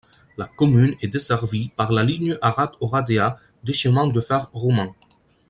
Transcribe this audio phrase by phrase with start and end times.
[0.35, 4.95] La commune est desservie par la ligne Arad-Oradea des Chemins de fer roumains.